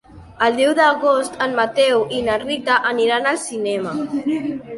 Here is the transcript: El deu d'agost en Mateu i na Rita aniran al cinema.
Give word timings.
El 0.45 0.55
deu 0.59 0.71
d'agost 0.79 1.37
en 1.47 1.53
Mateu 1.59 2.07
i 2.21 2.23
na 2.29 2.39
Rita 2.45 2.79
aniran 2.93 3.29
al 3.35 3.39
cinema. 3.45 3.95